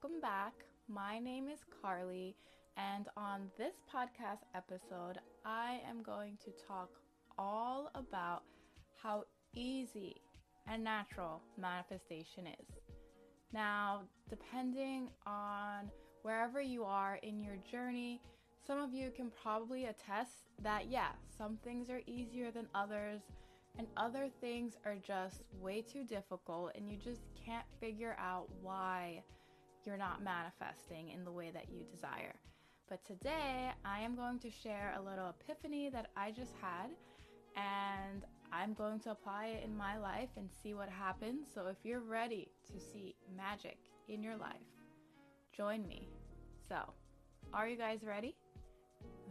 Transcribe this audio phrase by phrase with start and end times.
[0.00, 0.54] Welcome back.
[0.88, 2.34] My name is Carly,
[2.78, 6.88] and on this podcast episode, I am going to talk
[7.36, 8.42] all about
[8.96, 9.24] how
[9.54, 10.16] easy
[10.66, 12.66] and natural manifestation is.
[13.52, 15.90] Now, depending on
[16.22, 18.22] wherever you are in your journey,
[18.66, 23.20] some of you can probably attest that, yeah, some things are easier than others,
[23.78, 29.22] and other things are just way too difficult, and you just can't figure out why
[29.86, 32.34] you're not manifesting in the way that you desire.
[32.88, 36.90] But today, I am going to share a little epiphany that I just had,
[37.56, 41.46] and I'm going to apply it in my life and see what happens.
[41.54, 44.68] So if you're ready to see magic in your life,
[45.56, 46.08] join me.
[46.68, 46.78] So,
[47.54, 48.36] are you guys ready?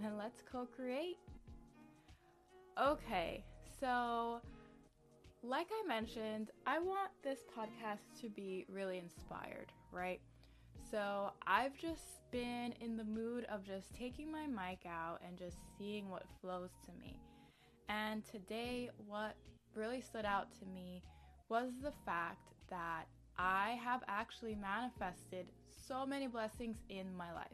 [0.02, 1.18] Then let's co create.
[2.82, 3.44] Okay,
[3.80, 4.42] so
[5.44, 10.22] like I mentioned, I want this podcast to be really inspired, right?
[10.90, 15.58] So I've just been in the mood of just taking my mic out and just
[15.78, 17.20] seeing what flows to me.
[17.90, 19.36] And today, what
[19.76, 21.04] really stood out to me
[21.50, 23.06] was the fact that
[23.38, 25.48] I have actually manifested
[25.88, 27.48] so many blessings in my life.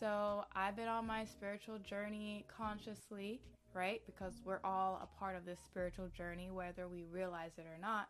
[0.00, 3.40] So, I've been on my spiritual journey consciously,
[3.74, 4.00] right?
[4.06, 8.08] Because we're all a part of this spiritual journey, whether we realize it or not.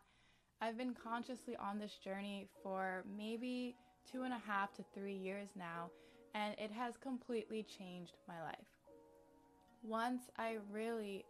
[0.61, 3.75] I've been consciously on this journey for maybe
[4.11, 5.89] two and a half to three years now,
[6.33, 8.67] and it has completely changed my life
[9.83, 11.25] once I really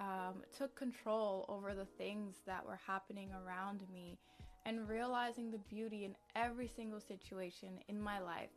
[0.00, 4.18] um, took control over the things that were happening around me
[4.66, 8.50] and realizing the beauty in every single situation in my life,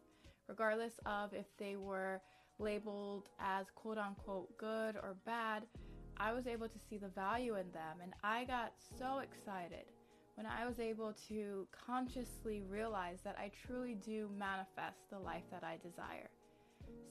[0.48, 2.22] regardless of if they were
[2.60, 5.64] labeled as quote unquote good or bad,
[6.18, 7.98] I was able to see the value in them.
[8.04, 9.86] And I got so excited
[10.42, 15.64] when I was able to consciously realize that I truly do manifest the life that
[15.64, 16.32] I desire.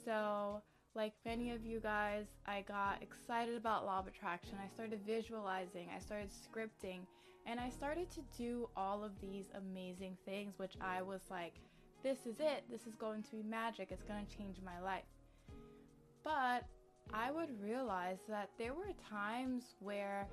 [0.05, 0.63] So,
[0.97, 4.55] like many of you guys, I got excited about law of attraction.
[4.61, 7.03] I started visualizing, I started scripting,
[7.47, 11.55] and I started to do all of these amazing things, which I was like,
[12.03, 12.65] this is it.
[12.69, 13.89] This is going to be magic.
[13.93, 15.05] It's going to change my life.
[16.25, 16.65] But
[17.15, 20.27] I would realize that there were times where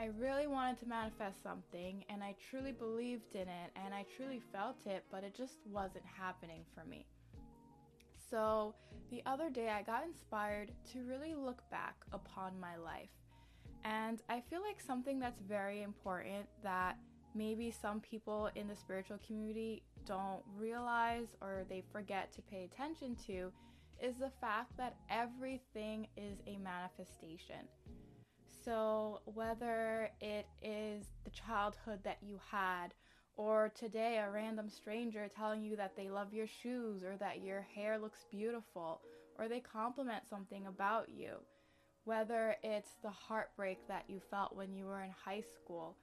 [0.00, 4.40] I really wanted to manifest something and I truly believed in it and I truly
[4.52, 7.06] felt it, but it just wasn't happening for me.
[8.30, 8.74] So
[9.10, 13.10] the other day, I got inspired to really look back upon my life.
[13.84, 16.96] And I feel like something that's very important that
[17.34, 23.16] maybe some people in the spiritual community don't realize or they forget to pay attention
[23.26, 23.52] to
[24.02, 27.68] is the fact that everything is a manifestation.
[28.64, 32.94] So, whether it is the childhood that you had,
[33.36, 37.62] or today, a random stranger telling you that they love your shoes or that your
[37.74, 39.00] hair looks beautiful
[39.38, 41.36] or they compliment something about you.
[42.04, 45.96] Whether it's the heartbreak that you felt when you were in high school,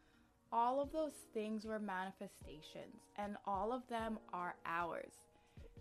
[0.51, 5.13] all of those things were manifestations and all of them are ours.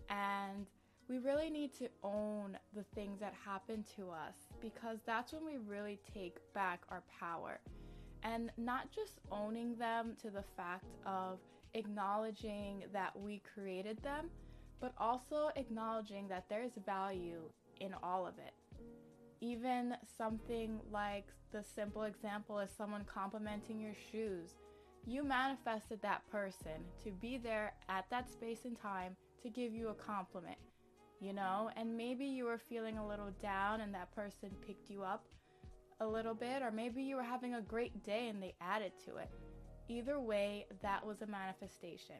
[0.09, 0.67] And
[1.09, 5.57] we really need to own the things that happen to us because that's when we
[5.57, 7.59] really take back our power
[8.23, 11.39] and not just owning them to the fact of
[11.73, 14.29] acknowledging that we created them,
[14.79, 17.41] but also acknowledging that there's value
[17.79, 18.53] in all of it.
[19.41, 24.49] Even something like the simple example is someone complimenting your shoes.
[25.07, 29.87] You manifested that person to be there at that space and time to give you
[29.87, 30.57] a compliment,
[31.19, 31.69] you know?
[31.75, 35.25] And maybe you were feeling a little down and that person picked you up
[36.01, 39.17] a little bit, or maybe you were having a great day and they added to
[39.17, 39.29] it.
[39.89, 42.17] Either way, that was a manifestation.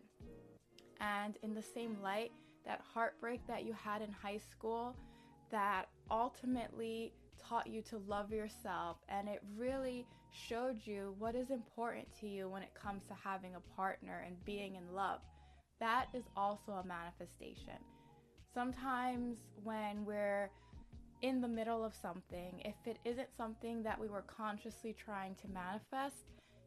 [0.99, 2.31] And in the same light,
[2.65, 4.95] that heartbreak that you had in high school
[5.49, 12.07] that ultimately taught you to love yourself and it really showed you what is important
[12.19, 15.21] to you when it comes to having a partner and being in love.
[15.79, 17.79] That is also a manifestation.
[18.53, 20.49] Sometimes when we're
[21.21, 25.47] in the middle of something, if it isn't something that we were consciously trying to
[25.49, 26.25] manifest,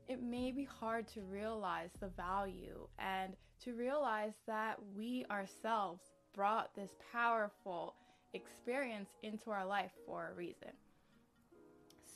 [0.08, 3.34] it may be hard to realize the value and
[3.64, 6.02] to realize that we ourselves
[6.34, 7.94] brought this powerful
[8.34, 10.70] experience into our life for a reason.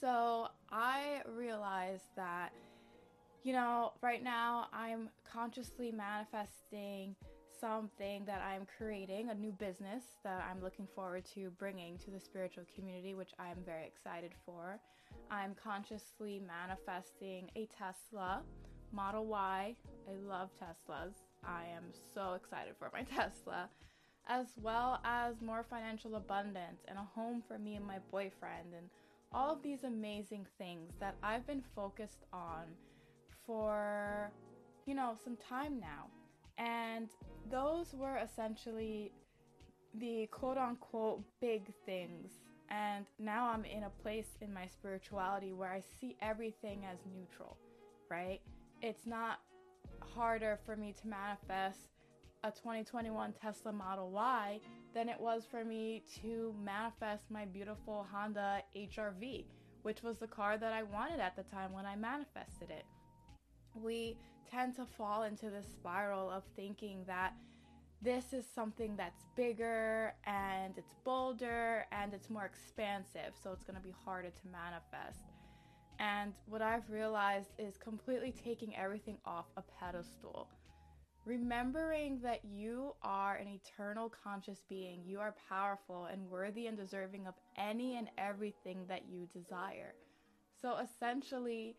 [0.00, 2.50] So I realized that,
[3.42, 7.16] you know, right now I'm consciously manifesting
[7.60, 12.20] something that I'm creating, a new business that I'm looking forward to bringing to the
[12.20, 14.78] spiritual community, which I'm very excited for.
[15.30, 18.42] I'm consciously manifesting a Tesla
[18.92, 19.74] Model Y.
[20.08, 21.14] I love Teslas.
[21.44, 23.68] I am so excited for my Tesla,
[24.28, 28.88] as well as more financial abundance and a home for me and my boyfriend, and
[29.32, 32.64] all of these amazing things that I've been focused on
[33.46, 34.30] for,
[34.86, 36.06] you know, some time now.
[36.58, 37.08] And
[37.50, 39.12] those were essentially
[39.94, 42.30] the quote unquote big things.
[42.68, 47.56] And now I'm in a place in my spirituality where I see everything as neutral,
[48.10, 48.40] right?
[48.82, 49.40] It's not
[50.14, 51.88] harder for me to manifest
[52.42, 54.60] a 2021 Tesla Model Y
[54.94, 59.44] than it was for me to manifest my beautiful Honda HRV,
[59.82, 62.84] which was the car that I wanted at the time when I manifested it.
[63.74, 64.16] We
[64.50, 67.34] tend to fall into the spiral of thinking that
[68.02, 73.76] this is something that's bigger and it's bolder and it's more expansive, so it's going
[73.76, 75.32] to be harder to manifest.
[75.98, 80.48] And what I've realized is completely taking everything off a pedestal.
[81.24, 87.26] Remembering that you are an eternal conscious being, you are powerful and worthy and deserving
[87.26, 89.94] of any and everything that you desire.
[90.60, 91.76] So essentially,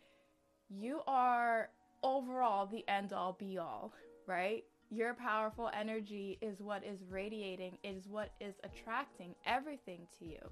[0.70, 1.70] you are
[2.04, 3.94] overall the end all be all,
[4.26, 4.64] right?
[4.90, 10.50] Your powerful energy is what is radiating, is what is attracting everything to you.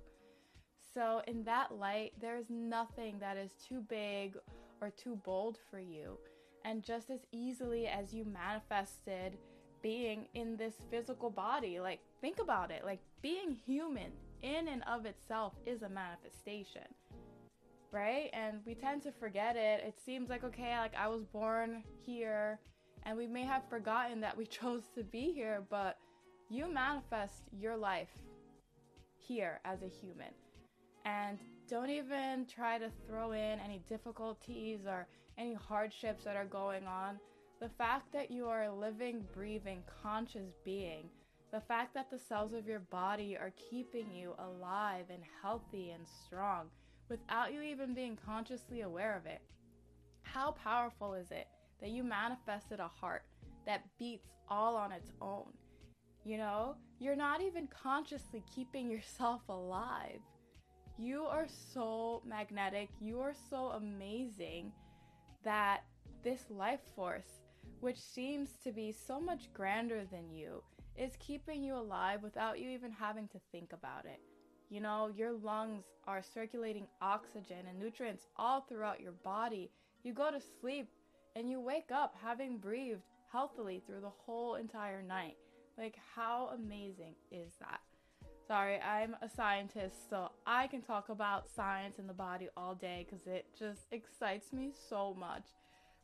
[0.94, 4.38] So, in that light, there's nothing that is too big
[4.82, 6.18] or too bold for you.
[6.64, 9.38] And just as easily as you manifested
[9.82, 15.06] being in this physical body, like, think about it like, being human in and of
[15.06, 16.84] itself is a manifestation
[17.96, 18.30] right?
[18.34, 19.82] And we tend to forget it.
[19.88, 22.60] It seems like, okay, like I was born here,
[23.04, 25.98] and we may have forgotten that we chose to be here, but
[26.50, 28.12] you manifest your life
[29.18, 30.34] here as a human.
[31.06, 31.40] And
[31.70, 35.08] don't even try to throw in any difficulties or
[35.38, 37.18] any hardships that are going on.
[37.62, 41.10] The fact that you are a living, breathing, conscious being,
[41.54, 46.06] the fact that the cells of your body are keeping you alive and healthy and
[46.26, 46.68] strong
[47.10, 49.42] without you even being consciously aware of it.
[50.22, 51.48] How powerful is it
[51.82, 53.24] that you manifested a heart
[53.66, 55.52] that beats all on its own?
[56.24, 60.20] You know, you're not even consciously keeping yourself alive.
[60.98, 64.72] You are so magnetic, you are so amazing
[65.44, 65.82] that
[66.24, 67.44] this life force,
[67.82, 70.64] which seems to be so much grander than you,
[70.98, 74.22] is keeping you alive without you even having to think about it.
[74.70, 79.72] You know, your lungs are circulating oxygen and nutrients all throughout your body.
[80.04, 80.90] You go to sleep
[81.36, 85.38] and you wake up having breathed healthily through the whole entire night.
[85.78, 87.82] Like, how amazing is that?
[88.48, 93.06] Sorry, I'm a scientist, so I can talk about science and the body all day
[93.10, 95.46] because it just excites me so much.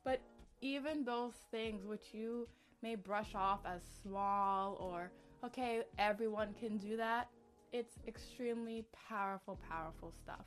[0.03, 0.21] But
[0.61, 2.47] even those things which you
[2.81, 5.11] may brush off as small or,
[5.45, 7.29] okay, everyone can do that,
[7.71, 10.45] it's extremely powerful, powerful stuff.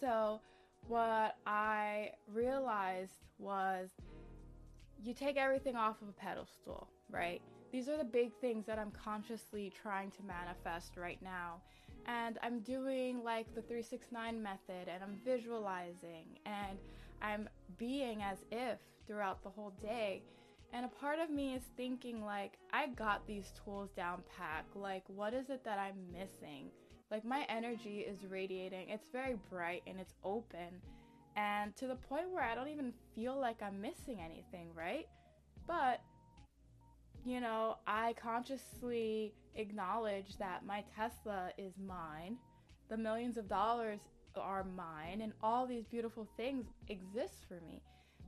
[0.00, 0.40] So,
[0.88, 3.90] what I realized was
[5.02, 7.40] you take everything off of a pedestal, right?
[7.72, 11.60] These are the big things that I'm consciously trying to manifest right now.
[12.06, 16.78] And I'm doing like the 369 method and I'm visualizing and
[17.22, 17.48] I'm
[17.78, 20.22] being as if throughout the whole day
[20.74, 24.66] and a part of me is thinking, like, I got these tools down pat.
[24.74, 26.68] Like, what is it that I'm missing?
[27.12, 28.88] Like, my energy is radiating.
[28.88, 30.82] It's very bright and it's open.
[31.36, 35.06] And to the point where I don't even feel like I'm missing anything, right?
[35.68, 36.00] But,
[37.24, 42.36] you know, I consciously acknowledge that my Tesla is mine.
[42.90, 44.00] The millions of dollars
[44.36, 45.20] are mine.
[45.20, 47.80] And all these beautiful things exist for me.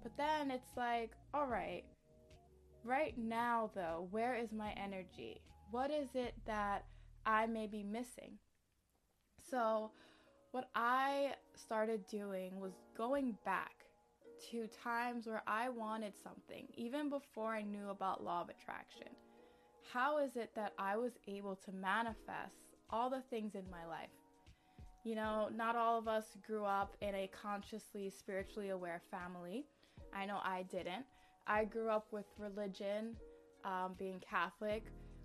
[0.05, 1.83] But then it's like, all right,
[2.87, 5.41] Right now, though, where is my energy?
[5.73, 6.85] What is it that
[7.25, 8.39] I may be missing?
[9.51, 9.91] So,
[10.53, 13.73] what I started doing was going back
[14.53, 19.09] to times where I wanted something, even before I knew about law of attraction.
[19.93, 24.11] How is it that I was able to manifest all the things in my life?
[25.03, 29.67] You know, not all of us grew up in a consciously spiritually aware family.
[30.15, 31.07] I know I didn't.
[31.47, 33.17] I grew up with religion,
[33.65, 34.85] um, being Catholic,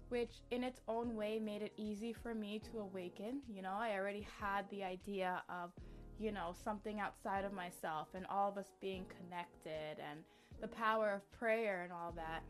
[0.09, 3.41] which in its own way made it easy for me to awaken.
[3.49, 5.71] You know, I already had the idea of,
[6.19, 10.19] you know, something outside of myself and all of us being connected and
[10.59, 12.43] the power of prayer and all that.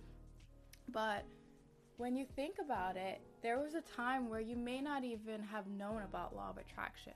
[0.89, 1.23] But
[1.97, 5.67] when you think about it, there was a time where you may not even have
[5.67, 7.13] known about law of attraction.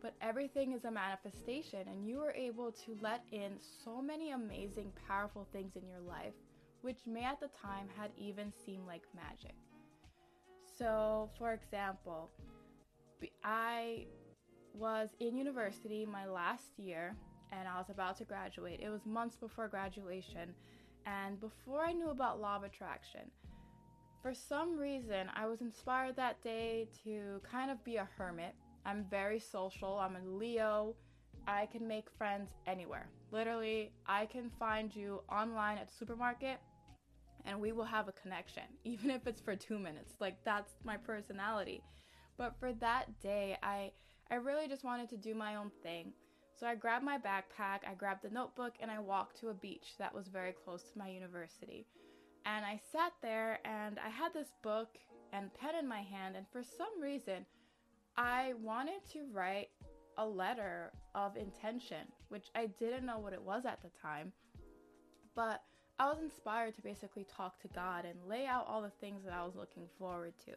[0.00, 3.52] But everything is a manifestation, and you were able to let in
[3.84, 6.34] so many amazing, powerful things in your life,
[6.82, 9.56] which may at the time had even seemed like magic.
[10.78, 12.30] So, for example,
[13.42, 14.06] I
[14.72, 17.16] was in university my last year
[17.50, 18.80] and I was about to graduate.
[18.80, 20.54] It was months before graduation,
[21.06, 23.22] and before I knew about law of attraction,
[24.22, 28.54] for some reason, I was inspired that day to kind of be a hermit.
[28.88, 30.94] I'm very social, I'm a Leo.
[31.46, 33.10] I can make friends anywhere.
[33.30, 36.58] Literally, I can find you online at supermarket
[37.44, 40.14] and we will have a connection, even if it's for 2 minutes.
[40.20, 41.82] Like that's my personality.
[42.38, 43.92] But for that day, I
[44.30, 46.14] I really just wanted to do my own thing.
[46.58, 49.96] So I grabbed my backpack, I grabbed the notebook, and I walked to a beach
[49.98, 51.86] that was very close to my university.
[52.46, 54.88] And I sat there and I had this book
[55.34, 57.44] and pen in my hand, and for some reason,
[58.18, 59.68] I wanted to write
[60.16, 64.32] a letter of intention, which I didn't know what it was at the time.
[65.36, 65.62] But
[66.00, 69.32] I was inspired to basically talk to God and lay out all the things that
[69.32, 70.52] I was looking forward to.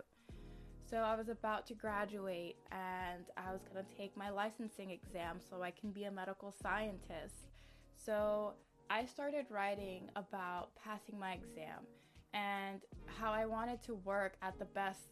[0.90, 5.38] So I was about to graduate and I was going to take my licensing exam
[5.48, 7.48] so I can be a medical scientist.
[7.96, 8.54] So
[8.90, 11.86] I started writing about passing my exam
[12.34, 15.10] and how I wanted to work at the best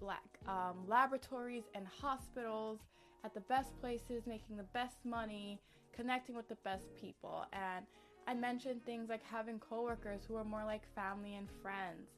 [0.00, 2.80] like um, laboratories and hospitals,
[3.24, 5.58] at the best places, making the best money,
[5.94, 7.46] connecting with the best people.
[7.52, 7.86] And
[8.28, 12.10] I mentioned things like having coworkers who are more like family and friends.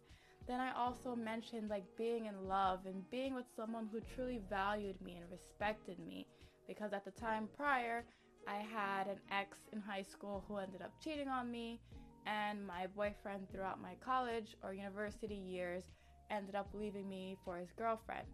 [0.49, 5.01] Then I also mentioned like being in love and being with someone who truly valued
[5.01, 6.27] me and respected me
[6.69, 8.05] because at the time prior,
[8.49, 11.81] I had an ex in high school who ended up cheating on me,
[12.27, 15.85] and my boyfriend throughout my college or university years
[16.31, 18.27] ended up leaving me for his girlfriend.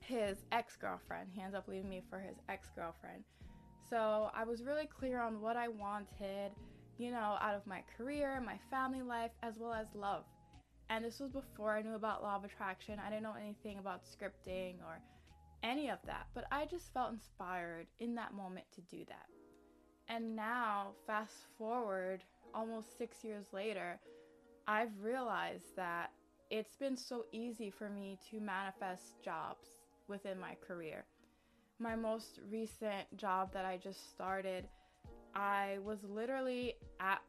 [0.00, 1.28] His ex girlfriend.
[1.32, 3.24] He ended up leaving me for his ex girlfriend.
[3.88, 6.52] So I was really clear on what I wanted,
[6.98, 10.24] you know, out of my career, my family life, as well as love.
[10.88, 12.98] And this was before I knew about law of attraction.
[13.04, 15.00] I didn't know anything about scripting or
[15.62, 19.26] any of that, but I just felt inspired in that moment to do that.
[20.08, 22.24] And now, fast forward
[22.54, 24.00] almost six years later,
[24.66, 26.10] I've realized that
[26.50, 29.68] it's been so easy for me to manifest jobs
[30.08, 31.04] within my career.
[31.78, 34.66] My most recent job that I just started,
[35.34, 37.20] I was literally at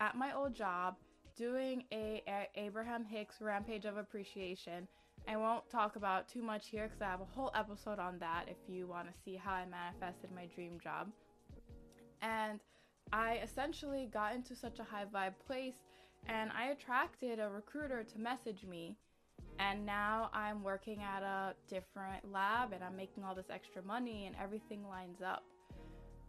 [0.00, 0.96] at my old job
[1.36, 4.88] doing a, a Abraham Hicks rampage of appreciation
[5.26, 8.44] I won't talk about too much here because I have a whole episode on that
[8.46, 11.08] if you want to see how I manifested my dream job.
[12.20, 12.60] And
[13.12, 15.76] I essentially got into such a high vibe place
[16.26, 18.96] and I attracted a recruiter to message me.
[19.58, 24.26] And now I'm working at a different lab and I'm making all this extra money
[24.26, 25.44] and everything lines up.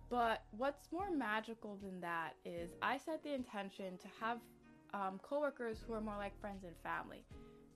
[0.10, 4.38] But what's more magical than that is I set the intention to have
[4.94, 7.26] um, coworkers who are more like friends and family.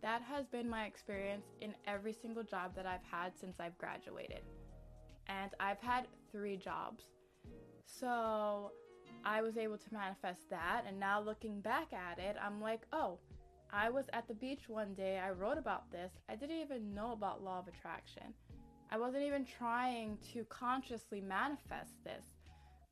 [0.01, 4.41] That has been my experience in every single job that I've had since I've graduated.
[5.27, 7.03] And I've had three jobs.
[7.85, 8.71] So
[9.25, 10.83] I was able to manifest that.
[10.87, 13.19] And now looking back at it, I'm like, oh,
[13.71, 15.19] I was at the beach one day.
[15.19, 16.11] I wrote about this.
[16.29, 18.33] I didn't even know about law of attraction.
[18.91, 22.25] I wasn't even trying to consciously manifest this.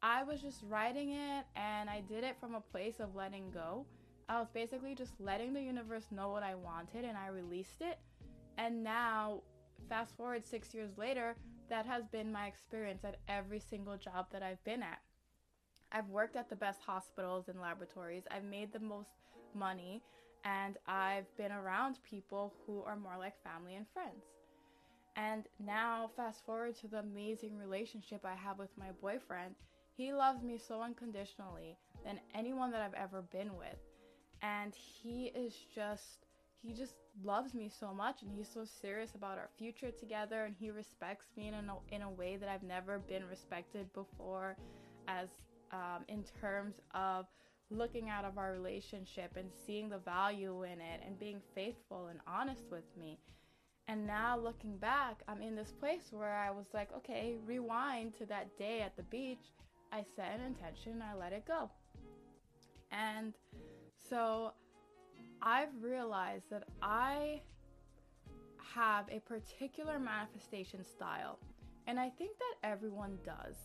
[0.04, 3.86] I was just writing it and I did it from a place of letting go
[4.30, 7.98] I was basically just letting the universe know what I wanted and I released it.
[8.58, 9.42] And now,
[9.88, 11.36] fast forward six years later,
[11.70, 15.00] that has been my experience at every single job that I've been at.
[15.92, 19.12] I've worked at the best hospitals and laboratories, I've made the most
[19.54, 20.02] money,
[20.44, 24.26] and I've been around people who are more like family and friends.
[25.16, 29.56] And now, fast forward to the amazing relationship I have with my boyfriend.
[29.96, 31.76] He loves me so unconditionally
[32.06, 33.80] than anyone that I've ever been with
[34.42, 36.26] and he is just
[36.62, 40.56] he just loves me so much and he's so serious about our future together and
[40.60, 44.58] he respects me in a, in a way that I've never been respected before
[45.08, 45.30] as
[45.72, 47.26] um, in terms of
[47.70, 52.20] looking out of our relationship and seeing the value in it and being faithful and
[52.28, 53.20] honest with me
[53.88, 58.26] And now looking back, I'm in this place where I was like, okay, rewind to
[58.28, 59.54] that day at the beach.
[59.94, 61.70] I set an intention, I let it go.
[62.92, 63.34] And
[64.10, 64.52] so
[65.42, 67.42] I've realized that I
[68.76, 71.40] have a particular manifestation style,
[71.88, 73.56] and I think that everyone does.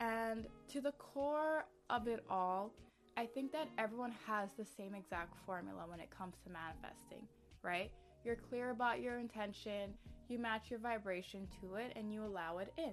[0.00, 2.72] And to the core of it all,
[3.16, 7.26] I think that everyone has the same exact formula when it comes to manifesting,
[7.62, 7.90] right?
[8.24, 9.94] You're clear about your intention,
[10.28, 12.92] you match your vibration to it, and you allow it in.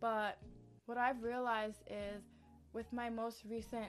[0.00, 0.38] But
[0.86, 2.22] what I've realized is
[2.72, 3.86] with my most recent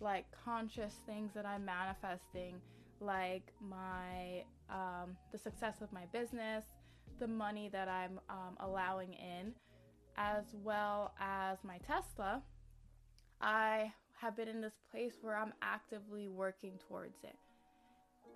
[0.00, 2.56] like conscious things that I'm manifesting,
[3.00, 6.64] like my um, the success of my business,
[7.18, 9.52] the money that I'm um, allowing in,
[10.16, 12.42] as well as my Tesla,
[13.40, 17.36] I have been in this place where I'm actively working towards it.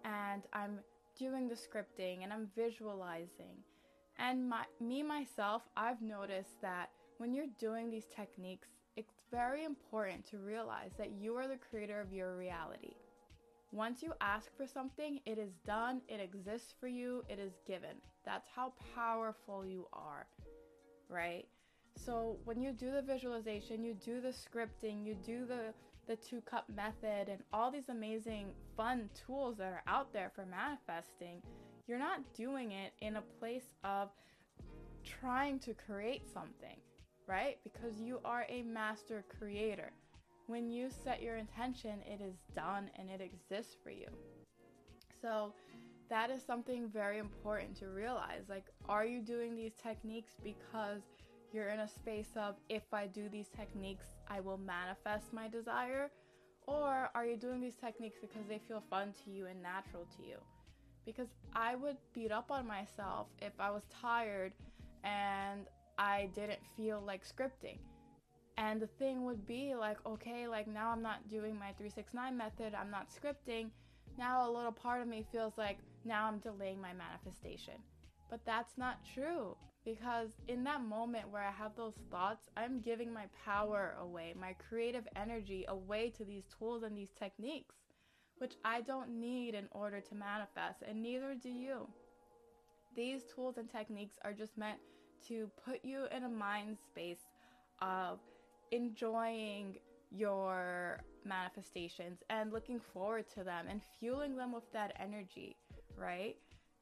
[0.04, 0.78] And I'm
[1.18, 3.56] doing the scripting and I'm visualizing.
[4.18, 10.24] And my me myself, I've noticed that when you're doing these techniques, it's very important
[10.30, 12.94] to realize that you are the creator of your reality.
[13.72, 17.96] Once you ask for something, it is done, it exists for you, it is given.
[18.24, 20.26] That's how powerful you are,
[21.08, 21.44] right?
[21.96, 25.72] So when you do the visualization, you do the scripting, you do the
[26.06, 30.44] the two cup method and all these amazing fun tools that are out there for
[30.46, 31.40] manifesting,
[31.86, 34.10] you're not doing it in a place of
[35.02, 36.76] trying to create something,
[37.26, 37.58] right?
[37.62, 39.92] Because you are a master creator.
[40.46, 44.08] When you set your intention, it is done and it exists for you.
[45.22, 45.54] So,
[46.10, 48.42] that is something very important to realize.
[48.48, 51.00] Like, are you doing these techniques because
[51.54, 56.10] you're in a space of if I do these techniques, I will manifest my desire?
[56.66, 60.26] Or are you doing these techniques because they feel fun to you and natural to
[60.26, 60.38] you?
[61.06, 64.52] Because I would beat up on myself if I was tired
[65.04, 67.78] and I didn't feel like scripting.
[68.56, 72.74] And the thing would be like, okay, like now I'm not doing my 369 method,
[72.74, 73.68] I'm not scripting.
[74.18, 77.74] Now a little part of me feels like now I'm delaying my manifestation.
[78.30, 83.12] But that's not true because in that moment where I have those thoughts, I'm giving
[83.12, 87.74] my power away, my creative energy away to these tools and these techniques,
[88.38, 91.88] which I don't need in order to manifest, and neither do you.
[92.96, 94.78] These tools and techniques are just meant
[95.28, 97.20] to put you in a mind space
[97.82, 98.20] of
[98.70, 99.76] enjoying
[100.10, 105.56] your manifestations and looking forward to them and fueling them with that energy,
[105.98, 106.36] right?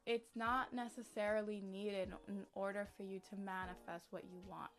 [0.07, 4.71] It's not necessarily needed in order for you to manifest what you want.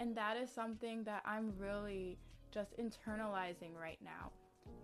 [0.00, 2.18] And that is something that I'm really
[2.52, 4.32] just internalizing right now.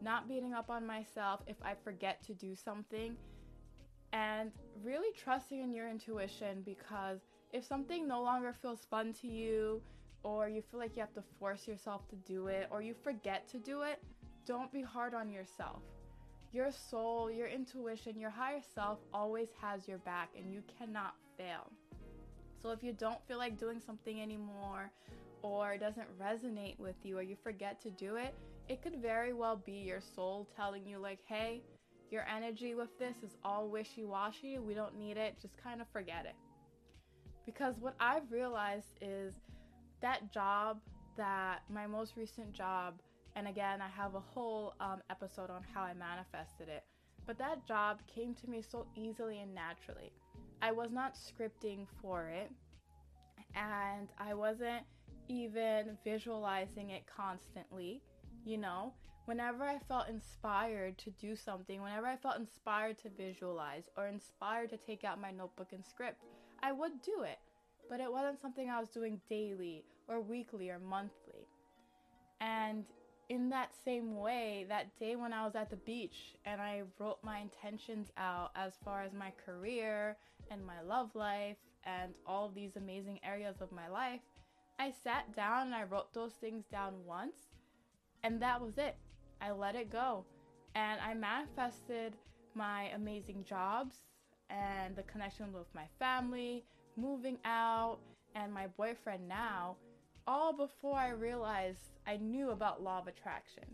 [0.03, 3.17] Not beating up on myself if I forget to do something
[4.13, 4.51] and
[4.83, 7.21] really trusting in your intuition because
[7.53, 9.81] if something no longer feels fun to you
[10.23, 13.49] or you feel like you have to force yourself to do it or you forget
[13.49, 14.03] to do it,
[14.47, 15.83] don't be hard on yourself
[16.53, 21.71] your soul, your intuition, your higher self always has your back and you cannot fail.
[22.63, 24.91] So if you don't feel like doing something anymore
[25.43, 28.35] or doesn't resonate with you or you forget to do it,
[28.69, 31.63] it could very well be your soul telling you, like, hey,
[32.11, 34.59] your energy with this is all wishy washy.
[34.59, 35.37] We don't need it.
[35.41, 36.35] Just kind of forget it.
[37.47, 39.35] Because what I've realized is
[40.03, 40.79] that job,
[41.17, 43.01] that my most recent job,
[43.41, 46.85] and again, I have a whole um, episode on how I manifested it.
[47.27, 50.13] But that job came to me so easily and naturally.
[50.61, 52.51] I was not scripting for it,
[53.55, 54.83] and I wasn't
[55.29, 58.03] even visualizing it constantly.
[58.45, 58.93] You know,
[59.25, 64.69] whenever I felt inspired to do something, whenever I felt inspired to visualize or inspired
[64.69, 66.23] to take out my notebook and script,
[66.63, 67.39] I would do it.
[67.89, 71.49] But it wasn't something I was doing daily or weekly or monthly.
[72.43, 72.85] And
[73.31, 77.19] in that same way, that day when I was at the beach and I wrote
[77.23, 80.17] my intentions out as far as my career
[80.51, 84.21] and my love life and all of these amazing areas of my life,
[84.81, 87.39] I sat down and I wrote those things down once,
[88.25, 88.97] and that was it.
[89.41, 90.25] I let it go.
[90.75, 92.17] And I manifested
[92.55, 93.95] my amazing jobs
[94.49, 96.65] and the connection with my family,
[96.97, 97.99] moving out,
[98.35, 99.77] and my boyfriend now
[100.27, 103.65] all before I realized I knew about law of attraction.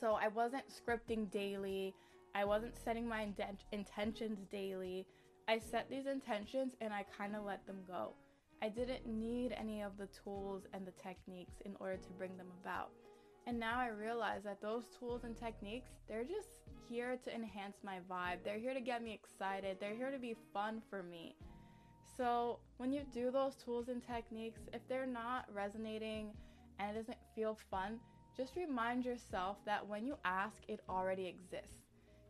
[0.00, 1.94] So I wasn't scripting daily,
[2.34, 3.28] I wasn't setting my
[3.72, 5.06] intentions daily.
[5.48, 8.14] I set these intentions and I kind of let them go.
[8.62, 12.46] I didn't need any of the tools and the techniques in order to bring them
[12.62, 12.90] about
[13.46, 16.48] And now I realize that those tools and techniques, they're just
[16.88, 18.38] here to enhance my vibe.
[18.44, 19.78] They're here to get me excited.
[19.80, 21.34] They're here to be fun for me.
[22.16, 26.32] So, when you do those tools and techniques, if they're not resonating
[26.78, 27.98] and it doesn't feel fun,
[28.36, 31.78] just remind yourself that when you ask, it already exists.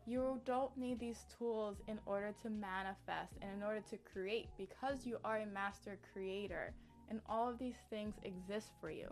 [0.06, 5.06] You don't need these tools in order to manifest and in order to create because
[5.06, 6.74] you are a master creator
[7.08, 9.08] and all of these things exist for you.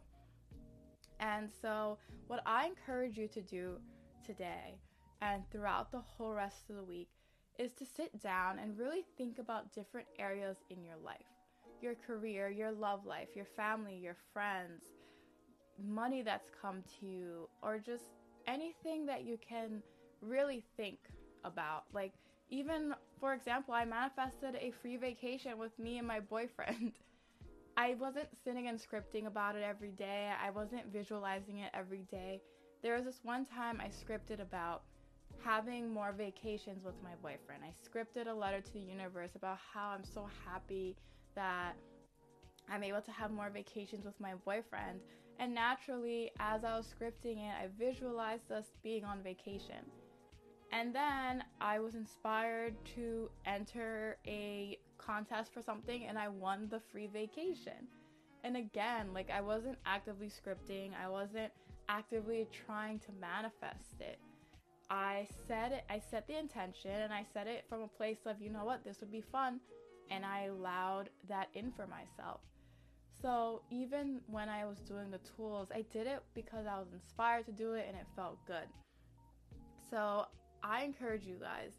[1.21, 3.79] And so, what I encourage you to do
[4.25, 4.79] today
[5.21, 7.09] and throughout the whole rest of the week
[7.59, 11.27] is to sit down and really think about different areas in your life
[11.81, 14.85] your career, your love life, your family, your friends,
[15.83, 18.05] money that's come to you, or just
[18.47, 19.83] anything that you can
[20.21, 20.99] really think
[21.45, 21.85] about.
[21.93, 22.13] Like,
[22.51, 26.93] even for example, I manifested a free vacation with me and my boyfriend.
[27.77, 32.43] I wasn't sitting and scripting about it every day, I wasn't visualizing it every day.
[32.83, 34.83] There was this one time I scripted about
[35.45, 37.63] having more vacations with my boyfriend.
[37.65, 40.97] I scripted a letter to the universe about how I'm so happy
[41.35, 41.73] that
[42.69, 45.01] I'm able to have more vacations with my boyfriend.
[45.39, 49.85] And naturally, as I was scripting it, I visualized us being on vacation.
[50.73, 56.81] And then I was inspired to enter a contest for something and I won the
[56.93, 57.89] free vacation.
[58.45, 61.53] And again, like I wasn't actively scripting, I wasn't
[61.89, 64.19] actively trying to manifest it.
[64.91, 68.43] I said it, I set the intention and I said it from a place of,
[68.43, 69.61] you know what, this would be fun.
[70.11, 72.41] And I allowed that in for myself.
[73.23, 77.47] So even when I was doing the tools, I did it because I was inspired
[77.47, 78.67] to do it and it felt good.
[79.91, 80.27] So
[80.65, 81.73] I encourage you guys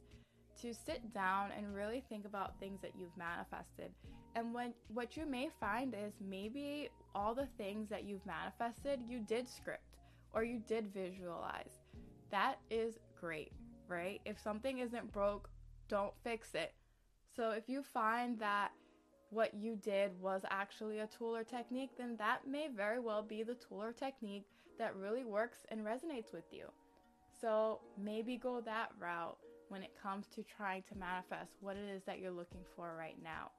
[0.62, 3.92] to sit down and really think about things that you've manifested.
[4.36, 9.20] And when what you may find is maybe all the things that you've manifested, you
[9.20, 9.98] did script
[10.34, 11.81] or you did visualize.
[12.32, 13.52] That is great,
[13.88, 14.22] right?
[14.26, 15.50] If something isn't broke,
[15.88, 16.74] don't fix it.
[17.36, 18.72] So if you find that
[19.30, 23.44] what you did was actually a tool or technique, then that may very well be
[23.44, 24.46] the tool or technique
[24.78, 26.66] that really works and resonates with you.
[27.40, 29.38] So maybe go that route
[29.70, 33.18] when it comes to trying to manifest what it is that you're looking for right
[33.24, 33.52] now.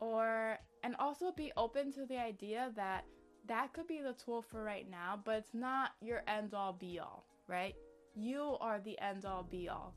[0.00, 3.04] Or, and also be open to the idea that
[3.48, 6.98] that could be the tool for right now, but it's not your end all be
[6.98, 7.74] all, right?
[8.20, 9.94] You are the end all be all.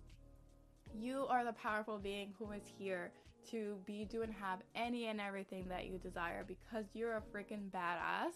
[0.97, 3.11] You are the powerful being who is here
[3.51, 7.69] to be, do, and have any and everything that you desire because you're a freaking
[7.69, 8.31] badass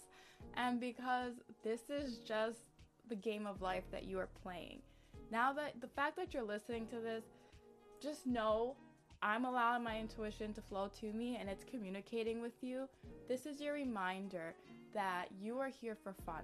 [0.56, 2.60] and because this is just
[3.08, 4.82] the game of life that you are playing.
[5.32, 7.24] Now that the fact that you're listening to this,
[8.02, 8.76] just know
[9.22, 12.90] I'm allowing my intuition to flow to me and it's communicating with you.
[13.30, 14.54] This is your reminder
[14.94, 16.44] that you are here for fun.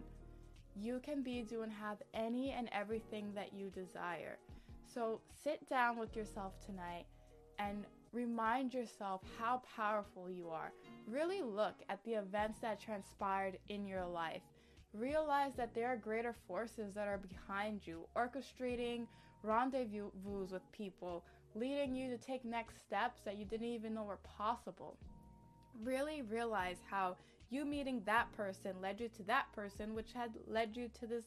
[0.80, 4.38] You can be, do, and have any and everything that you desire.
[4.86, 7.06] So sit down with yourself tonight
[7.60, 10.72] and remind yourself how powerful you are.
[11.08, 14.42] Really look at the events that transpired in your life
[14.94, 19.08] realize that there are greater forces that are behind you, orchestrating
[19.42, 21.24] rendezvous with people,
[21.56, 24.98] leading you to take next steps that you didn't even know were possible.
[25.84, 27.18] Really realize how
[27.54, 31.26] you meeting that person led you to that person, which had led you to this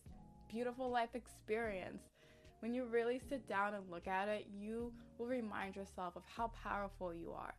[0.51, 2.03] beautiful life experience.
[2.61, 6.49] When you really sit down and look at it, you will remind yourself of how
[6.63, 7.55] powerful you are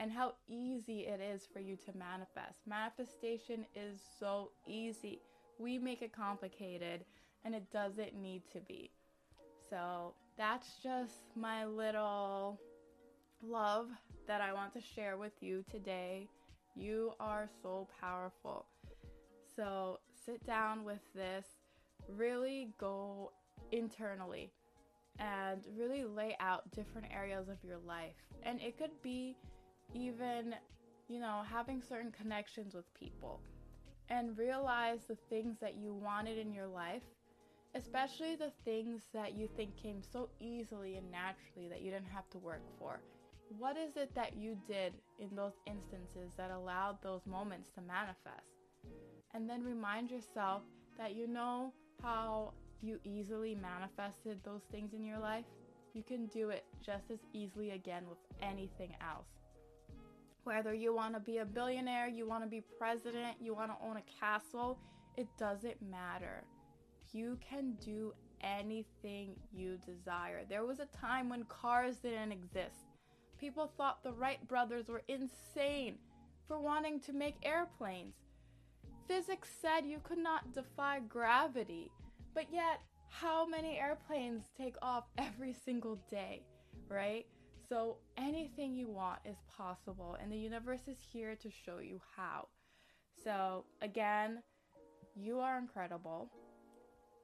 [0.00, 2.60] and how easy it is for you to manifest.
[2.66, 5.20] Manifestation is so easy
[5.58, 7.04] we make it complicated
[7.44, 8.90] and it doesn't need to be.
[9.70, 12.60] So that's just my little
[13.42, 13.88] love
[14.26, 16.28] that I want to share with you today.
[16.74, 18.66] You are so powerful.
[19.54, 21.46] So sit down with this,
[22.08, 23.32] really go
[23.70, 24.52] internally
[25.18, 28.16] and really lay out different areas of your life.
[28.42, 29.36] And it could be
[29.94, 30.56] even,
[31.08, 33.40] you know, having certain connections with people
[34.08, 37.04] and realize the things that you wanted in your life,
[37.76, 42.28] especially the things that you think came so easily and naturally that you didn't have
[42.30, 43.00] to work for.
[43.48, 48.64] What is it that you did in those instances that allowed those moments to manifest?
[49.32, 50.62] And then remind yourself
[50.98, 52.52] that you know how
[52.82, 55.44] you easily manifested those things in your life.
[55.94, 59.28] You can do it just as easily again with anything else.
[60.44, 63.86] Whether you want to be a billionaire, you want to be president, you want to
[63.86, 64.78] own a castle,
[65.16, 66.44] it doesn't matter.
[67.12, 70.42] You can do anything you desire.
[70.48, 72.93] There was a time when cars didn't exist.
[73.38, 75.96] People thought the Wright brothers were insane
[76.46, 78.14] for wanting to make airplanes.
[79.06, 81.90] physics said you could not defy gravity.
[82.34, 86.42] But yet, how many airplanes take off every single day,
[86.88, 87.26] right?
[87.68, 92.48] So anything you want is possible, and the universe is here to show you how.
[93.22, 94.42] So, again,
[95.14, 96.30] you are incredible.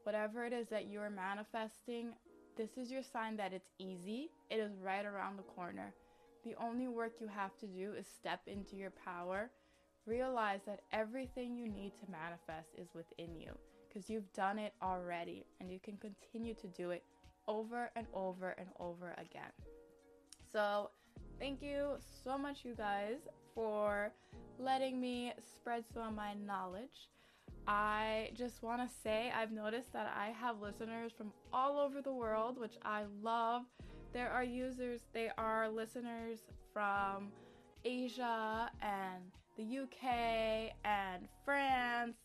[0.05, 2.13] Whatever it is that you are manifesting,
[2.57, 4.31] this is your sign that it's easy.
[4.51, 5.95] It is right around the corner.
[6.45, 9.51] The only work you have to do is step into your power.
[10.07, 13.53] Realize that everything you need to manifest is within you
[13.89, 17.05] because you've done it already and you can continue to do it
[17.49, 19.53] over and over and over again.
[20.53, 20.91] So,
[21.39, 23.19] thank you so much, you guys,
[23.55, 24.13] for
[24.59, 27.09] letting me spread some of my knowledge.
[27.67, 32.13] I just want to say I've noticed that I have listeners from all over the
[32.13, 33.63] world, which I love.
[34.13, 36.41] There are users, they are listeners
[36.73, 37.29] from
[37.85, 39.23] Asia and
[39.57, 42.17] the UK and France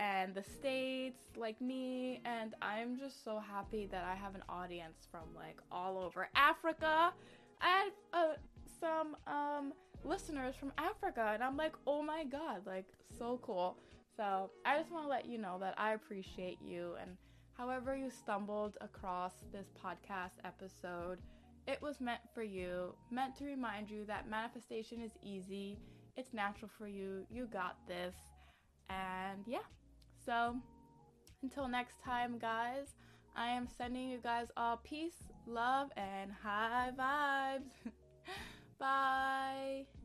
[0.00, 2.20] and the States, like me.
[2.24, 7.12] And I'm just so happy that I have an audience from like all over Africa.
[7.60, 8.32] I had uh,
[8.80, 9.72] some um,
[10.04, 12.86] listeners from Africa, and I'm like, oh my god, like
[13.18, 13.76] so cool.
[14.16, 17.16] So I just want to let you know that I appreciate you and
[17.56, 21.18] however you stumbled across this podcast episode,
[21.66, 25.78] it was meant for you, meant to remind you that manifestation is easy,
[26.16, 28.14] it's natural for you, you got this.
[28.88, 29.58] And yeah,
[30.24, 30.56] so
[31.42, 32.96] until next time, guys,
[33.36, 37.92] I am sending you guys all peace, love, and high vibes.
[38.78, 39.99] Bye.